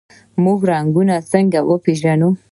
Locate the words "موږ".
0.43-0.59